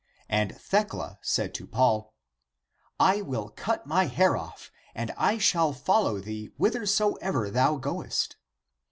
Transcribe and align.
And 0.29 0.57
Thecla 0.59 1.19
said 1.21 1.53
to 1.53 1.67
Paul," 1.67 2.15
I 2.99 3.21
will 3.21 3.49
cut 3.49 3.85
my 3.85 4.05
hair 4.07 4.35
off, 4.35 4.71
and 4.95 5.11
I 5.15 5.37
shall 5.37 5.73
follow 5.73 6.19
thee 6.19 6.45
whithersoever 6.57 7.51
thou 7.51 7.75
goest." 7.75 8.35